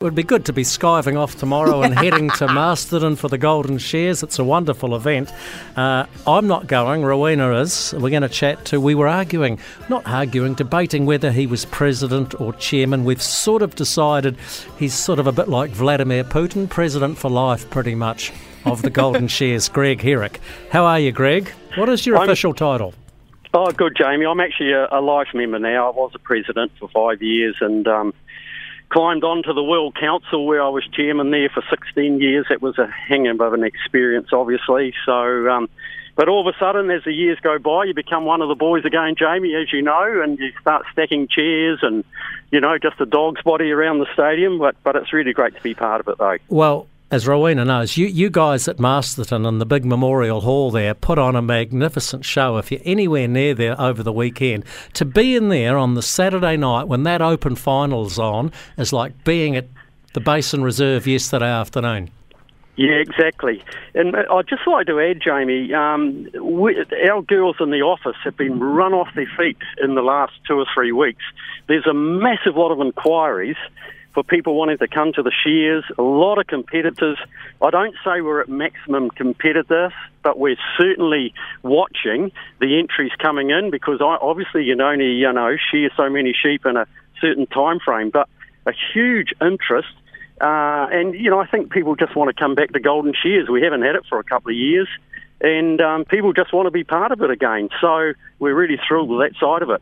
It 0.00 0.04
would 0.04 0.14
be 0.14 0.22
good 0.22 0.44
to 0.44 0.52
be 0.52 0.62
skiving 0.62 1.18
off 1.18 1.34
tomorrow 1.34 1.82
and 1.82 1.92
heading 1.98 2.30
to 2.30 2.46
Masterton 2.46 3.16
for 3.16 3.26
the 3.26 3.36
Golden 3.36 3.78
Shears. 3.78 4.22
It's 4.22 4.38
a 4.38 4.44
wonderful 4.44 4.94
event. 4.94 5.28
Uh, 5.74 6.06
I'm 6.24 6.46
not 6.46 6.68
going, 6.68 7.02
Rowena 7.02 7.56
is. 7.56 7.92
We're 7.94 8.10
going 8.10 8.22
to 8.22 8.28
chat 8.28 8.64
to, 8.66 8.80
we 8.80 8.94
were 8.94 9.08
arguing, 9.08 9.58
not 9.88 10.06
arguing, 10.06 10.54
debating 10.54 11.04
whether 11.04 11.32
he 11.32 11.48
was 11.48 11.64
president 11.64 12.40
or 12.40 12.52
chairman. 12.52 13.04
We've 13.04 13.20
sort 13.20 13.60
of 13.60 13.74
decided 13.74 14.36
he's 14.78 14.94
sort 14.94 15.18
of 15.18 15.26
a 15.26 15.32
bit 15.32 15.48
like 15.48 15.70
Vladimir 15.70 16.22
Putin, 16.22 16.70
president 16.70 17.18
for 17.18 17.28
life, 17.28 17.68
pretty 17.68 17.96
much, 17.96 18.32
of 18.66 18.82
the 18.82 18.90
Golden 18.90 19.26
Shears. 19.36 19.68
Greg 19.68 20.00
Herrick. 20.00 20.38
How 20.70 20.84
are 20.84 21.00
you, 21.00 21.10
Greg? 21.10 21.48
What 21.74 21.88
is 21.88 22.06
your 22.06 22.18
I'm- 22.18 22.28
official 22.28 22.54
title? 22.54 22.94
Oh, 23.54 23.72
good, 23.72 23.96
Jamie. 23.96 24.26
I'm 24.26 24.40
actually 24.40 24.72
a, 24.72 24.86
a 24.92 25.00
life 25.00 25.28
member 25.34 25.58
now. 25.58 25.88
I 25.90 25.90
was 25.96 26.12
a 26.14 26.18
president 26.18 26.70
for 26.78 26.88
five 26.90 27.22
years 27.22 27.56
and 27.60 27.88
um, 27.88 28.14
climbed 28.90 29.24
onto 29.24 29.52
the 29.52 29.62
World 29.62 29.94
Council 29.94 30.46
where 30.46 30.62
I 30.62 30.68
was 30.68 30.86
chairman 30.92 31.30
there 31.30 31.48
for 31.48 31.62
16 31.68 32.20
years. 32.20 32.46
It 32.50 32.62
was 32.62 32.78
a 32.78 32.86
hang 32.86 33.26
of 33.28 33.52
an 33.52 33.64
experience, 33.64 34.28
obviously. 34.32 34.94
So, 35.04 35.48
um, 35.48 35.68
but 36.16 36.28
all 36.28 36.46
of 36.46 36.52
a 36.52 36.58
sudden, 36.58 36.90
as 36.90 37.04
the 37.04 37.12
years 37.12 37.38
go 37.40 37.58
by, 37.58 37.84
you 37.84 37.94
become 37.94 38.24
one 38.24 38.42
of 38.42 38.48
the 38.48 38.54
boys 38.54 38.84
again, 38.84 39.14
Jamie, 39.16 39.54
as 39.54 39.72
you 39.72 39.82
know, 39.82 40.22
and 40.22 40.38
you 40.38 40.52
start 40.60 40.84
stacking 40.92 41.28
chairs 41.28 41.78
and, 41.82 42.02
you 42.50 42.60
know, 42.60 42.76
just 42.78 43.00
a 43.00 43.06
dog's 43.06 43.42
body 43.42 43.70
around 43.70 43.98
the 43.98 44.06
stadium. 44.14 44.58
But, 44.58 44.76
but 44.82 44.96
it's 44.96 45.12
really 45.12 45.32
great 45.32 45.54
to 45.54 45.62
be 45.62 45.74
part 45.74 46.00
of 46.00 46.08
it, 46.08 46.18
though. 46.18 46.38
Well, 46.48 46.88
as 47.10 47.26
Rowena 47.26 47.64
knows, 47.64 47.96
you, 47.96 48.06
you 48.06 48.28
guys 48.28 48.68
at 48.68 48.78
Masterton 48.78 49.46
and 49.46 49.60
the 49.60 49.66
big 49.66 49.84
memorial 49.84 50.42
hall 50.42 50.70
there 50.70 50.94
put 50.94 51.18
on 51.18 51.36
a 51.36 51.42
magnificent 51.42 52.24
show. 52.24 52.58
If 52.58 52.70
you're 52.70 52.82
anywhere 52.84 53.26
near 53.26 53.54
there 53.54 53.80
over 53.80 54.02
the 54.02 54.12
weekend, 54.12 54.64
to 54.94 55.04
be 55.04 55.34
in 55.34 55.48
there 55.48 55.78
on 55.78 55.94
the 55.94 56.02
Saturday 56.02 56.56
night 56.56 56.86
when 56.86 57.04
that 57.04 57.22
open 57.22 57.56
final's 57.56 58.18
on 58.18 58.52
is 58.76 58.92
like 58.92 59.24
being 59.24 59.56
at 59.56 59.68
the 60.12 60.20
Basin 60.20 60.62
Reserve 60.62 61.06
yesterday 61.06 61.48
afternoon. 61.48 62.10
Yeah, 62.76 62.94
exactly. 62.94 63.64
And 63.94 64.14
I'd 64.14 64.46
just 64.46 64.62
like 64.66 64.86
to 64.86 65.00
add, 65.00 65.20
Jamie, 65.20 65.74
um, 65.74 66.28
we, 66.40 66.76
our 67.10 67.22
girls 67.22 67.56
in 67.58 67.70
the 67.70 67.80
office 67.80 68.16
have 68.22 68.36
been 68.36 68.60
run 68.60 68.92
off 68.92 69.08
their 69.16 69.28
feet 69.36 69.58
in 69.82 69.96
the 69.96 70.02
last 70.02 70.34
two 70.46 70.54
or 70.54 70.66
three 70.72 70.92
weeks. 70.92 71.24
There's 71.66 71.86
a 71.86 71.94
massive 71.94 72.54
lot 72.54 72.70
of 72.70 72.80
inquiries 72.80 73.56
for 74.14 74.22
people 74.22 74.54
wanting 74.54 74.78
to 74.78 74.88
come 74.88 75.12
to 75.12 75.22
the 75.22 75.32
shears, 75.44 75.84
a 75.98 76.02
lot 76.02 76.38
of 76.38 76.46
competitors. 76.46 77.18
I 77.62 77.70
don't 77.70 77.94
say 78.04 78.20
we're 78.20 78.40
at 78.40 78.48
maximum 78.48 79.10
competitors, 79.10 79.92
but 80.22 80.38
we're 80.38 80.56
certainly 80.76 81.34
watching 81.62 82.32
the 82.60 82.78
entries 82.78 83.12
coming 83.18 83.50
in 83.50 83.70
because 83.70 84.00
I, 84.00 84.18
obviously 84.20 84.64
you 84.64 84.74
can 84.74 84.80
only, 84.80 85.12
you 85.12 85.32
know, 85.32 85.56
share 85.70 85.90
so 85.96 86.08
many 86.08 86.32
sheep 86.32 86.66
in 86.66 86.76
a 86.76 86.86
certain 87.20 87.46
time 87.46 87.80
frame, 87.80 88.10
but 88.10 88.28
a 88.66 88.72
huge 88.92 89.32
interest 89.40 89.88
uh, 90.40 90.86
and, 90.92 91.14
you 91.14 91.30
know, 91.30 91.40
I 91.40 91.46
think 91.46 91.72
people 91.72 91.96
just 91.96 92.14
want 92.14 92.34
to 92.34 92.40
come 92.40 92.54
back 92.54 92.72
to 92.72 92.80
Golden 92.80 93.12
Shears. 93.12 93.48
We 93.48 93.62
haven't 93.62 93.82
had 93.82 93.96
it 93.96 94.04
for 94.08 94.20
a 94.20 94.24
couple 94.24 94.50
of 94.50 94.56
years. 94.56 94.88
And 95.40 95.80
um, 95.80 96.04
people 96.04 96.32
just 96.32 96.52
want 96.52 96.66
to 96.66 96.70
be 96.70 96.84
part 96.84 97.12
of 97.12 97.20
it 97.22 97.30
again. 97.30 97.68
So 97.80 98.12
we're 98.38 98.54
really 98.54 98.78
thrilled 98.86 99.08
with 99.08 99.20
that 99.20 99.38
side 99.38 99.62
of 99.62 99.70
it. 99.70 99.80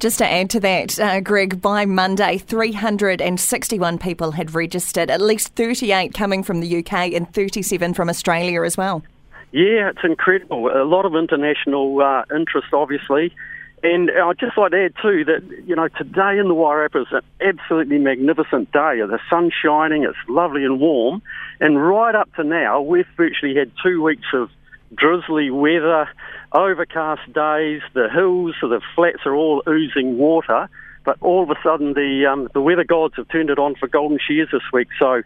Just 0.00 0.18
to 0.18 0.26
add 0.26 0.50
to 0.50 0.60
that, 0.60 0.98
uh, 0.98 1.20
Greg, 1.20 1.62
by 1.62 1.84
Monday, 1.86 2.38
361 2.38 3.98
people 3.98 4.32
had 4.32 4.54
registered, 4.54 5.10
at 5.10 5.20
least 5.20 5.54
38 5.54 6.12
coming 6.12 6.42
from 6.42 6.60
the 6.60 6.78
UK 6.78 7.12
and 7.12 7.32
37 7.32 7.94
from 7.94 8.08
Australia 8.08 8.62
as 8.62 8.76
well. 8.76 9.02
Yeah, 9.50 9.90
it's 9.90 10.04
incredible. 10.04 10.68
A 10.68 10.84
lot 10.84 11.06
of 11.06 11.14
international 11.14 12.02
uh, 12.02 12.24
interest, 12.34 12.68
obviously. 12.72 13.32
And 13.82 14.10
I'd 14.10 14.38
just 14.38 14.58
like 14.58 14.72
to 14.72 14.86
add 14.86 14.94
too 15.00 15.24
that 15.24 15.64
you 15.66 15.76
know 15.76 15.86
today 15.86 16.38
in 16.38 16.48
the 16.48 16.54
Wairarapa 16.54 17.02
is 17.02 17.12
an 17.12 17.20
absolutely 17.40 17.98
magnificent 17.98 18.72
day. 18.72 19.00
The 19.00 19.20
sun's 19.30 19.52
shining, 19.62 20.02
it's 20.02 20.18
lovely 20.28 20.64
and 20.64 20.80
warm, 20.80 21.22
and 21.60 21.80
right 21.80 22.14
up 22.14 22.32
to 22.34 22.44
now 22.44 22.80
we've 22.80 23.06
virtually 23.16 23.54
had 23.54 23.70
two 23.82 24.02
weeks 24.02 24.26
of 24.34 24.50
drizzly 24.94 25.50
weather, 25.50 26.08
overcast 26.52 27.26
days. 27.32 27.82
The 27.94 28.08
hills, 28.12 28.54
the 28.60 28.80
flats 28.94 29.20
are 29.26 29.34
all 29.34 29.62
oozing 29.68 30.18
water, 30.18 30.68
but 31.04 31.16
all 31.20 31.42
of 31.42 31.50
a 31.50 31.56
sudden 31.62 31.94
the 31.94 32.26
um, 32.30 32.48
the 32.54 32.60
weather 32.60 32.84
gods 32.84 33.14
have 33.16 33.28
turned 33.28 33.50
it 33.50 33.58
on 33.58 33.74
for 33.74 33.88
golden 33.88 34.18
shears 34.18 34.48
this 34.52 34.62
week. 34.72 34.88
So 34.98 35.22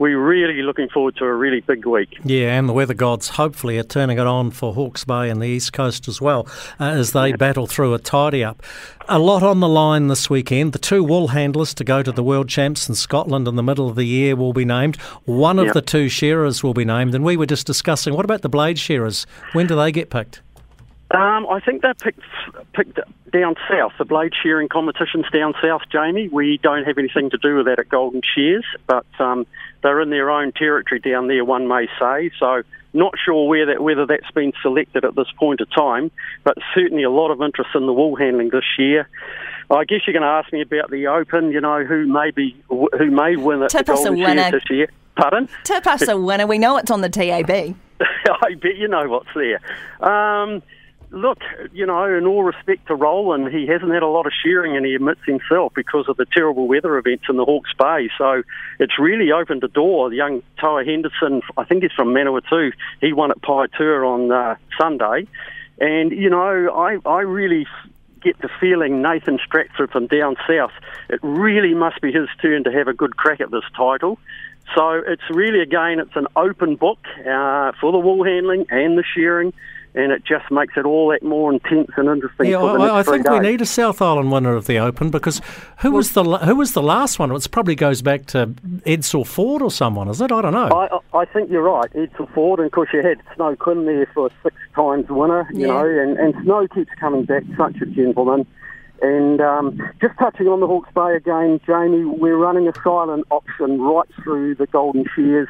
we're 0.00 0.18
really 0.18 0.62
looking 0.62 0.88
forward 0.88 1.14
to 1.16 1.24
a 1.26 1.32
really 1.32 1.60
big 1.60 1.84
week. 1.86 2.18
Yeah, 2.24 2.58
and 2.58 2.66
the 2.68 2.72
weather 2.72 2.94
gods 2.94 3.28
hopefully 3.28 3.78
are 3.78 3.82
turning 3.84 4.18
it 4.18 4.26
on 4.26 4.50
for 4.50 4.72
Hawke's 4.72 5.04
Bay 5.04 5.28
and 5.28 5.40
the 5.40 5.46
East 5.46 5.72
Coast 5.74 6.08
as 6.08 6.20
well 6.20 6.48
uh, 6.80 6.84
as 6.84 7.12
they 7.12 7.32
battle 7.34 7.66
through 7.66 7.92
a 7.94 7.98
tidy 7.98 8.42
up. 8.42 8.62
A 9.08 9.18
lot 9.18 9.42
on 9.42 9.60
the 9.60 9.68
line 9.68 10.08
this 10.08 10.30
weekend. 10.30 10.72
The 10.72 10.78
two 10.78 11.04
wool 11.04 11.28
handlers 11.28 11.74
to 11.74 11.84
go 11.84 12.02
to 12.02 12.10
the 12.12 12.22
World 12.24 12.48
Champs 12.48 12.88
in 12.88 12.94
Scotland 12.94 13.46
in 13.46 13.56
the 13.56 13.62
middle 13.62 13.88
of 13.88 13.94
the 13.94 14.04
year 14.04 14.34
will 14.36 14.54
be 14.54 14.64
named. 14.64 14.96
One 15.26 15.58
of 15.58 15.66
Yep. 15.66 15.74
the 15.74 15.82
two 15.82 16.08
shearers 16.08 16.62
will 16.64 16.74
be 16.74 16.84
named, 16.86 17.14
and 17.14 17.22
we 17.22 17.36
were 17.36 17.46
just 17.46 17.66
discussing 17.66 18.14
what 18.14 18.24
about 18.24 18.40
the 18.40 18.48
blade 18.48 18.78
shearers? 18.78 19.26
When 19.52 19.66
do 19.66 19.76
they 19.76 19.92
get 19.92 20.08
picked? 20.08 20.40
Um, 21.10 21.46
I 21.48 21.58
think 21.58 21.82
they're 21.82 21.94
picked, 21.94 22.20
picked 22.72 23.00
down 23.32 23.56
south. 23.68 23.92
The 23.98 24.04
blade 24.04 24.32
shearing 24.40 24.68
competition's 24.68 25.28
down 25.32 25.54
south, 25.60 25.82
Jamie. 25.90 26.28
We 26.28 26.58
don't 26.62 26.84
have 26.84 26.98
anything 26.98 27.30
to 27.30 27.38
do 27.38 27.56
with 27.56 27.66
that 27.66 27.80
at 27.80 27.88
Golden 27.88 28.20
Shears, 28.34 28.64
but 28.86 29.06
um, 29.18 29.46
they're 29.82 30.00
in 30.00 30.10
their 30.10 30.30
own 30.30 30.52
territory 30.52 31.00
down 31.00 31.26
there, 31.26 31.44
one 31.44 31.66
may 31.66 31.88
say. 31.98 32.30
So, 32.38 32.62
not 32.92 33.14
sure 33.24 33.48
where 33.48 33.66
that, 33.66 33.82
whether 33.82 34.06
that's 34.06 34.30
been 34.32 34.52
selected 34.62 35.04
at 35.04 35.16
this 35.16 35.30
point 35.38 35.60
of 35.60 35.70
time, 35.72 36.10
but 36.44 36.56
certainly 36.74 37.02
a 37.02 37.10
lot 37.10 37.30
of 37.30 37.40
interest 37.42 37.70
in 37.74 37.86
the 37.86 37.92
wool 37.92 38.14
handling 38.16 38.50
this 38.50 38.64
year. 38.78 39.08
I 39.70 39.84
guess 39.84 40.00
you're 40.06 40.14
going 40.14 40.22
to 40.22 40.28
ask 40.28 40.52
me 40.52 40.62
about 40.62 40.90
the 40.90 41.06
Open. 41.06 41.52
You 41.52 41.60
know 41.60 41.84
who 41.84 42.06
may 42.06 42.32
be 42.32 42.56
who 42.68 43.10
may 43.10 43.36
win 43.36 43.62
it. 43.62 43.70
Tip 43.70 43.86
the 43.86 43.94
us 43.94 44.04
a 44.04 44.12
winner. 44.12 44.50
This 44.50 44.68
year. 44.68 44.90
Pardon? 45.16 45.48
Tip 45.64 45.86
us 45.86 46.08
a 46.08 46.16
winner. 46.16 46.46
We 46.46 46.58
know 46.58 46.76
it's 46.76 46.90
on 46.90 47.02
the 47.02 47.08
TAB. 47.08 47.50
I 48.00 48.54
bet 48.54 48.76
you 48.76 48.88
know 48.88 49.08
what's 49.08 49.28
there. 49.34 49.60
Um, 50.00 50.62
look, 51.10 51.38
you 51.72 51.86
know, 51.86 52.04
in 52.16 52.26
all 52.26 52.42
respect 52.42 52.86
to 52.86 52.94
Rowland, 52.94 53.52
he 53.52 53.66
hasn't 53.66 53.92
had 53.92 54.02
a 54.02 54.08
lot 54.08 54.26
of 54.26 54.32
shearing, 54.42 54.76
and 54.76 54.86
he 54.86 54.94
admits 54.94 55.20
himself 55.26 55.72
because 55.74 56.08
of 56.08 56.16
the 56.16 56.26
terrible 56.26 56.66
weather 56.68 56.96
events 56.98 57.24
in 57.28 57.36
the 57.36 57.44
Hawke's 57.44 57.72
Bay. 57.78 58.08
So 58.16 58.42
it's 58.78 58.98
really 58.98 59.32
opened 59.32 59.64
a 59.64 59.68
door. 59.68 60.10
The 60.10 60.16
young 60.16 60.42
Toa 60.58 60.84
Henderson, 60.84 61.42
I 61.56 61.64
think 61.64 61.82
he's 61.82 61.92
from 61.92 62.08
Manawatu, 62.08 62.72
he 63.00 63.12
won 63.12 63.30
at 63.30 63.40
Paitua 63.42 64.06
on 64.06 64.32
uh, 64.32 64.56
Sunday, 64.80 65.26
and 65.78 66.12
you 66.12 66.30
know, 66.30 66.70
I 66.74 66.98
I 67.08 67.20
really 67.20 67.66
get 68.22 68.38
the 68.40 68.50
feeling 68.60 69.02
Nathan 69.02 69.38
Stratford 69.44 69.90
from 69.90 70.06
down 70.06 70.36
south, 70.46 70.72
it 71.08 71.20
really 71.22 71.74
must 71.74 72.00
be 72.00 72.12
his 72.12 72.28
turn 72.42 72.64
to 72.64 72.72
have 72.72 72.88
a 72.88 72.92
good 72.92 73.16
crack 73.16 73.40
at 73.40 73.50
this 73.50 73.64
title. 73.76 74.18
So 74.74 75.02
it's 75.06 75.22
really, 75.30 75.60
again, 75.60 75.98
it's 75.98 76.14
an 76.14 76.26
open 76.36 76.76
book 76.76 76.98
uh, 77.20 77.72
for 77.80 77.92
the 77.92 77.98
wool 77.98 78.24
handling 78.24 78.66
and 78.70 78.96
the 78.96 79.04
shearing, 79.14 79.52
and 79.94 80.12
it 80.12 80.24
just 80.24 80.50
makes 80.50 80.74
it 80.76 80.84
all 80.84 81.08
that 81.08 81.22
more 81.22 81.52
intense 81.52 81.90
and 81.96 82.08
interesting. 82.08 82.46
Yeah, 82.46 82.58
I, 82.62 82.76
next 82.78 82.90
I 82.92 83.02
three 83.02 83.22
think 83.22 83.30
we 83.30 83.38
need 83.40 83.60
a 83.60 83.66
South 83.66 84.00
Island 84.00 84.30
winner 84.30 84.54
of 84.54 84.66
the 84.66 84.78
Open 84.78 85.10
because 85.10 85.40
who 85.78 85.90
was 85.92 86.12
the 86.12 86.22
who 86.38 86.54
was 86.56 86.72
the 86.72 86.82
last 86.82 87.18
one? 87.18 87.32
It 87.32 87.50
probably 87.50 87.74
goes 87.74 88.00
back 88.02 88.26
to 88.26 88.46
Edsel 88.86 89.26
Ford 89.26 89.62
or 89.62 89.70
someone, 89.70 90.08
is 90.08 90.20
it? 90.20 90.30
I 90.32 90.40
don't 90.42 90.52
know. 90.52 90.68
I, 90.68 90.88
I 91.16 91.20
I 91.22 91.24
think 91.24 91.50
you're 91.50 91.62
right. 91.62 91.92
Edsel 91.92 92.32
Ford, 92.32 92.60
and 92.60 92.66
of 92.66 92.72
course 92.72 92.90
you 92.92 93.02
had 93.02 93.20
Snow 93.34 93.56
Quinn 93.56 93.86
there 93.86 94.06
for 94.14 94.26
a 94.26 94.30
six 94.42 94.56
times 94.74 95.06
winner, 95.08 95.48
you 95.52 95.62
Yeah. 95.62 95.66
know, 95.74 95.86
and, 95.86 96.18
and 96.18 96.34
Snow 96.44 96.66
keeps 96.68 96.90
coming 96.98 97.24
back, 97.24 97.42
such 97.56 97.76
a 97.82 97.86
gentleman. 97.86 98.46
And 99.02 99.40
um, 99.40 99.80
just 100.00 100.12
touching 100.18 100.46
on 100.48 100.60
the 100.60 100.66
Hawke's 100.66 100.92
Bay 100.94 101.16
again, 101.16 101.58
Jamie, 101.66 102.04
we're 102.04 102.36
running 102.36 102.68
a 102.68 102.72
silent 102.84 103.24
auction 103.30 103.80
right 103.80 104.06
through 104.22 104.56
the 104.56 104.66
Golden 104.66 105.06
Shears 105.16 105.48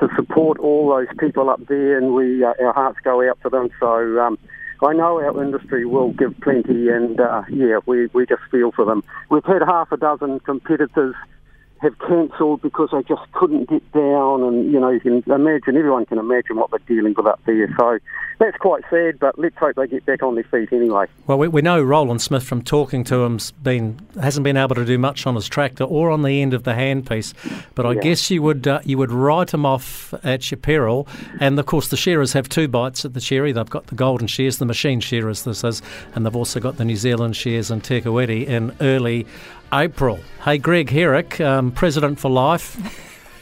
to 0.00 0.08
support 0.16 0.58
all 0.58 0.88
those 0.88 1.14
people 1.18 1.48
up 1.50 1.60
there, 1.68 1.96
and 1.96 2.14
we 2.14 2.44
uh, 2.44 2.52
our 2.60 2.72
hearts 2.72 2.98
go 3.04 3.28
out 3.28 3.38
to 3.42 3.48
them. 3.48 3.68
So 3.78 4.18
um, 4.18 4.38
I 4.82 4.94
know 4.94 5.20
our 5.20 5.42
industry 5.42 5.84
will 5.84 6.12
give 6.12 6.34
plenty, 6.40 6.88
and 6.88 7.20
uh, 7.20 7.42
yeah, 7.50 7.80
we, 7.86 8.06
we 8.14 8.24
just 8.26 8.42
feel 8.50 8.72
for 8.72 8.84
them. 8.84 9.04
We've 9.30 9.44
had 9.44 9.62
half 9.66 9.92
a 9.92 9.98
dozen 9.98 10.40
competitors 10.40 11.14
have 11.80 11.98
cancelled 12.00 12.60
because 12.62 12.90
they 12.92 13.02
just 13.02 13.22
couldn't 13.32 13.68
get 13.70 13.90
down, 13.92 14.42
and 14.42 14.70
you 14.70 14.78
know 14.78 14.90
you 14.90 15.00
can 15.00 15.22
imagine 15.32 15.76
everyone 15.76 16.04
can 16.06 16.18
imagine 16.18 16.56
what 16.56 16.70
they're 16.70 16.78
dealing 16.86 17.14
with 17.16 17.26
up 17.26 17.40
there. 17.46 17.74
So 17.78 17.98
that's 18.38 18.56
quite 18.58 18.82
sad, 18.90 19.18
but 19.18 19.38
let's 19.38 19.56
hope 19.56 19.76
they 19.76 19.86
get 19.86 20.04
back 20.06 20.22
on 20.22 20.34
their 20.34 20.44
feet 20.44 20.72
anyway. 20.72 21.06
Well, 21.26 21.38
we, 21.38 21.48
we 21.48 21.62
know 21.62 21.82
Rowland 21.82 22.20
Smith 22.22 22.42
from 22.42 22.62
talking 22.62 23.02
to 23.04 23.24
him's 23.24 23.50
been 23.50 23.98
hasn't 24.20 24.44
been 24.44 24.56
able 24.58 24.74
to 24.74 24.84
do 24.84 24.98
much 24.98 25.26
on 25.26 25.34
his 25.34 25.48
tractor 25.48 25.84
or 25.84 26.10
on 26.10 26.22
the 26.22 26.42
end 26.42 26.52
of 26.54 26.64
the 26.64 26.72
handpiece, 26.72 27.32
but 27.74 27.86
I 27.86 27.92
Yeah. 27.94 28.00
guess 28.02 28.30
you 28.30 28.42
would 28.42 28.66
uh, 28.68 28.80
you 28.84 28.98
would 28.98 29.10
write 29.10 29.54
him 29.54 29.64
off 29.64 30.12
at 30.22 30.50
your 30.50 30.58
peril. 30.58 31.08
And 31.40 31.58
of 31.58 31.64
course, 31.66 31.88
the 31.88 31.96
shearers 31.96 32.34
have 32.34 32.48
two 32.48 32.68
bites 32.68 33.04
at 33.06 33.14
the 33.14 33.20
cherry. 33.20 33.52
They've 33.52 33.68
got 33.68 33.86
the 33.86 33.94
golden 33.94 34.26
shears, 34.26 34.58
the 34.58 34.66
machine 34.66 35.00
shearers, 35.00 35.44
this 35.44 35.64
is, 35.64 35.80
and 36.14 36.26
they've 36.26 36.36
also 36.36 36.60
got 36.60 36.76
the 36.76 36.84
New 36.84 36.96
Zealand 36.96 37.36
shears 37.36 37.70
and 37.70 37.82
Te 37.82 38.00
Kuiti 38.02 38.46
in 38.46 38.74
early 38.82 39.26
April. 39.72 40.18
Hey, 40.44 40.58
Greg 40.58 40.90
Herrick, 40.90 41.40
um, 41.40 41.70
President 41.72 42.18
for 42.18 42.30
Life. 42.30 42.76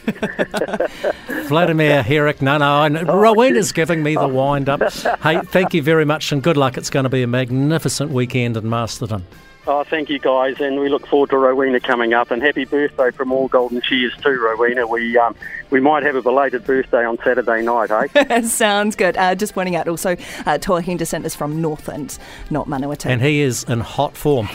Vladimir 1.47 2.01
Herrick, 2.03 2.41
no, 2.41 2.57
no, 2.57 2.83
and 2.83 3.07
Rowena's 3.07 3.71
giving 3.71 4.01
me 4.01 4.15
the 4.15 4.27
wind 4.27 4.69
up. 4.69 4.81
Hey, 5.21 5.39
thank 5.41 5.73
you 5.73 5.81
very 5.81 6.05
much 6.05 6.31
and 6.31 6.41
good 6.41 6.57
luck. 6.57 6.77
It's 6.77 6.89
going 6.89 7.03
to 7.03 7.09
be 7.09 7.23
a 7.23 7.27
magnificent 7.27 8.11
weekend 8.11 8.57
in 8.57 8.69
Masterton. 8.69 9.25
Oh, 9.67 9.83
thank 9.83 10.09
you 10.09 10.17
guys, 10.17 10.59
and 10.59 10.79
we 10.79 10.89
look 10.89 11.05
forward 11.05 11.29
to 11.29 11.37
Rowena 11.37 11.79
coming 11.79 12.11
up. 12.11 12.31
And 12.31 12.41
happy 12.41 12.65
birthday 12.65 13.11
from 13.11 13.31
all 13.31 13.47
Golden 13.47 13.81
Shears 13.81 14.15
too, 14.17 14.39
Rowena. 14.41 14.87
We 14.87 15.15
um, 15.15 15.35
we 15.69 15.79
might 15.79 16.01
have 16.01 16.15
a 16.15 16.23
belated 16.23 16.65
birthday 16.65 17.05
on 17.05 17.17
Saturday 17.17 17.61
night, 17.61 17.91
eh? 17.91 18.41
Sounds 18.47 18.95
good. 18.95 19.15
Uh, 19.15 19.35
just 19.35 19.53
pointing 19.53 19.75
out 19.75 19.87
also, 19.87 20.17
uh, 20.47 20.57
Toa 20.57 20.81
Henderson 20.81 21.23
is 21.23 21.35
from 21.35 21.61
Northland, 21.61 22.17
not 22.49 22.67
Manawatu. 22.67 23.05
And 23.11 23.21
he 23.21 23.41
is 23.41 23.63
in 23.65 23.81
hot 23.81 24.17
form. 24.17 24.49